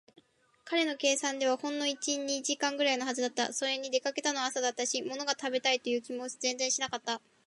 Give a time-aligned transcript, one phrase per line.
[0.65, 3.53] 彼の計算ではほんの一、二時間ぐらいのはずだった。
[3.53, 7.21] それに、出かけたのは朝だったし、ものが食べたいという気も全然しなかった。